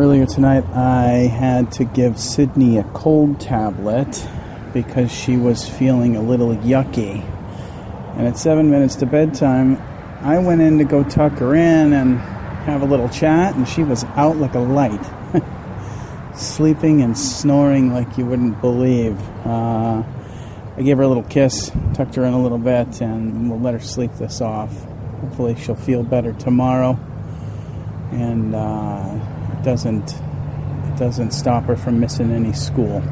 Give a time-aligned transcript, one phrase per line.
[0.00, 4.26] Earlier tonight, I had to give Sydney a cold tablet
[4.72, 7.22] because she was feeling a little yucky.
[8.16, 9.76] And at seven minutes to bedtime,
[10.22, 13.84] I went in to go tuck her in and have a little chat, and she
[13.84, 15.04] was out like a light,
[16.34, 19.20] sleeping and snoring like you wouldn't believe.
[19.44, 20.02] Uh,
[20.78, 23.74] I gave her a little kiss, tucked her in a little bit, and we'll let
[23.74, 24.72] her sleep this off.
[25.20, 26.98] Hopefully, she'll feel better tomorrow.
[28.12, 33.02] And uh, doesn't it doesn't stop her from missing any school.